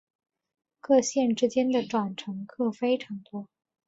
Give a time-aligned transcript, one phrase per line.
[0.79, 3.47] 各线之间的转乘客非常多。